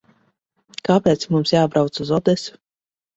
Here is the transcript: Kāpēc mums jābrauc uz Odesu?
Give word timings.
Kāpēc 0.87 1.25
mums 1.35 1.51
jābrauc 1.55 2.01
uz 2.07 2.13
Odesu? 2.19 2.57